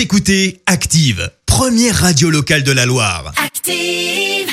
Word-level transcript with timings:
Vous 0.00 0.04
écoutez 0.04 0.62
Active, 0.64 1.30
première 1.44 1.94
radio 1.94 2.30
locale 2.30 2.62
de 2.62 2.72
la 2.72 2.86
Loire. 2.86 3.34
Active. 3.36 4.48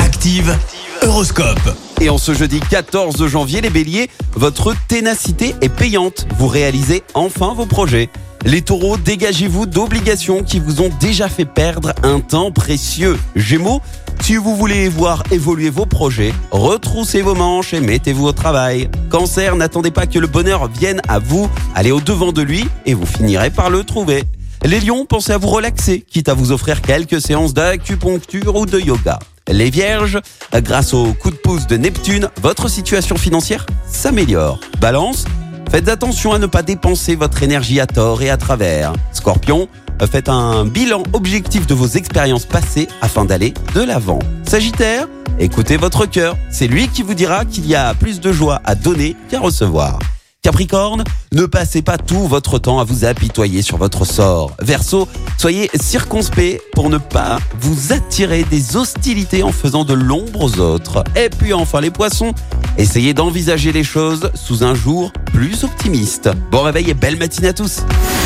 Active, 0.00 0.54
Horoscope. 1.00 1.74
Et 2.02 2.10
en 2.10 2.18
ce 2.18 2.34
jeudi 2.34 2.60
14 2.60 3.26
janvier, 3.26 3.62
les 3.62 3.70
béliers, 3.70 4.10
votre 4.34 4.74
ténacité 4.86 5.54
est 5.62 5.70
payante. 5.70 6.26
Vous 6.36 6.46
réalisez 6.46 7.04
enfin 7.14 7.54
vos 7.54 7.64
projets. 7.64 8.10
Les 8.44 8.60
taureaux, 8.60 8.98
dégagez-vous 8.98 9.64
d'obligations 9.64 10.42
qui 10.42 10.60
vous 10.60 10.82
ont 10.82 10.90
déjà 11.00 11.30
fait 11.30 11.46
perdre 11.46 11.94
un 12.02 12.20
temps 12.20 12.52
précieux. 12.52 13.16
Gémeaux, 13.34 13.80
si 14.20 14.36
vous 14.36 14.56
voulez 14.56 14.90
voir 14.90 15.22
évoluer 15.30 15.70
vos 15.70 15.86
projets, 15.86 16.34
retroussez 16.50 17.22
vos 17.22 17.34
manches 17.34 17.72
et 17.72 17.80
mettez-vous 17.80 18.26
au 18.26 18.32
travail. 18.32 18.90
Cancer, 19.08 19.56
n'attendez 19.56 19.90
pas 19.90 20.06
que 20.06 20.18
le 20.18 20.26
bonheur 20.26 20.68
vienne 20.68 21.00
à 21.08 21.18
vous, 21.18 21.48
allez 21.74 21.92
au 21.92 22.00
devant 22.02 22.32
de 22.32 22.42
lui 22.42 22.68
et 22.84 22.92
vous 22.92 23.06
finirez 23.06 23.48
par 23.48 23.70
le 23.70 23.82
trouver. 23.82 24.24
Les 24.64 24.80
lions, 24.80 25.06
pensez 25.06 25.32
à 25.32 25.38
vous 25.38 25.48
relaxer, 25.48 26.04
quitte 26.10 26.28
à 26.28 26.34
vous 26.34 26.50
offrir 26.50 26.82
quelques 26.82 27.20
séances 27.20 27.54
d'acupuncture 27.54 28.56
ou 28.56 28.66
de 28.66 28.80
yoga. 28.80 29.18
Les 29.48 29.70
vierges, 29.70 30.20
grâce 30.54 30.92
au 30.92 31.12
coup 31.12 31.30
de 31.30 31.36
pouce 31.36 31.66
de 31.68 31.76
Neptune, 31.76 32.28
votre 32.42 32.68
situation 32.68 33.16
financière 33.16 33.64
s'améliore. 33.86 34.58
Balance, 34.80 35.24
faites 35.70 35.88
attention 35.88 36.32
à 36.32 36.38
ne 36.38 36.46
pas 36.46 36.62
dépenser 36.62 37.14
votre 37.14 37.42
énergie 37.44 37.78
à 37.78 37.86
tort 37.86 38.22
et 38.22 38.30
à 38.30 38.36
travers. 38.36 38.92
Scorpion, 39.12 39.68
faites 40.10 40.28
un 40.28 40.64
bilan 40.64 41.04
objectif 41.12 41.66
de 41.66 41.74
vos 41.74 41.86
expériences 41.86 42.44
passées 42.44 42.88
afin 43.00 43.24
d'aller 43.24 43.54
de 43.74 43.82
l'avant. 43.82 44.18
Sagittaire, 44.42 45.06
écoutez 45.38 45.76
votre 45.76 46.06
cœur, 46.06 46.36
c'est 46.50 46.66
lui 46.66 46.88
qui 46.88 47.02
vous 47.02 47.14
dira 47.14 47.44
qu'il 47.44 47.66
y 47.66 47.76
a 47.76 47.94
plus 47.94 48.20
de 48.20 48.32
joie 48.32 48.60
à 48.64 48.74
donner 48.74 49.14
qu'à 49.30 49.38
recevoir. 49.38 50.00
Capricorne, 50.46 51.02
ne 51.32 51.44
passez 51.44 51.82
pas 51.82 51.98
tout 51.98 52.28
votre 52.28 52.60
temps 52.60 52.78
à 52.78 52.84
vous 52.84 53.04
apitoyer 53.04 53.62
sur 53.62 53.78
votre 53.78 54.04
sort. 54.04 54.52
Verseau, 54.62 55.08
soyez 55.38 55.68
circonspect 55.74 56.62
pour 56.72 56.88
ne 56.88 56.98
pas 56.98 57.40
vous 57.60 57.92
attirer 57.92 58.44
des 58.44 58.76
hostilités 58.76 59.42
en 59.42 59.50
faisant 59.50 59.84
de 59.84 59.92
l'ombre 59.92 60.42
aux 60.42 60.60
autres. 60.60 61.02
Et 61.16 61.30
puis 61.30 61.52
enfin 61.52 61.80
les 61.80 61.90
poissons, 61.90 62.32
essayez 62.78 63.12
d'envisager 63.12 63.72
les 63.72 63.82
choses 63.82 64.30
sous 64.34 64.62
un 64.62 64.76
jour 64.76 65.10
plus 65.32 65.64
optimiste. 65.64 66.30
Bon 66.52 66.62
réveil 66.62 66.90
et 66.90 66.94
belle 66.94 67.16
matinée 67.16 67.48
à 67.48 67.52
tous. 67.52 67.80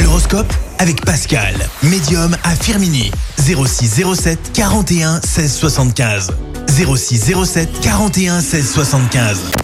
L'horoscope 0.00 0.52
avec 0.78 1.04
Pascal, 1.04 1.56
médium 1.82 2.36
à 2.44 2.54
Firmini. 2.54 3.10
06 3.38 4.04
07 4.14 4.52
41 4.52 5.20
16 5.20 5.52
75. 5.52 6.30
06 6.68 7.32
07 7.44 7.80
41 7.80 8.40
16 8.40 8.72
75. 8.72 9.63